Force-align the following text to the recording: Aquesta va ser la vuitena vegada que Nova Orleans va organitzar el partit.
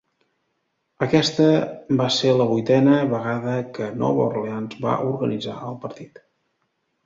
Aquesta 1.07 1.49
va 1.99 2.07
ser 2.15 2.33
la 2.41 2.47
vuitena 2.53 2.97
vegada 3.13 3.55
que 3.77 3.93
Nova 4.01 4.27
Orleans 4.33 4.77
va 4.89 4.99
organitzar 5.15 5.63
el 5.73 5.81
partit. 5.89 6.27